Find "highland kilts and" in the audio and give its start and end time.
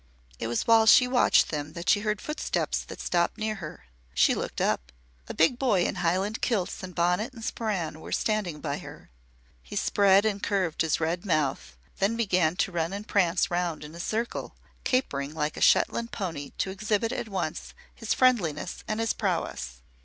6.01-6.95